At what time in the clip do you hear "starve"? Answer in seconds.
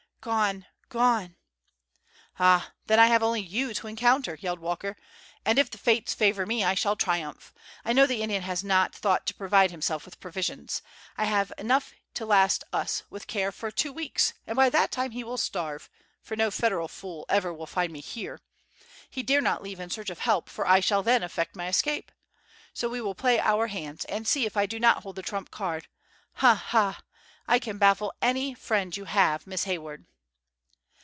15.39-15.89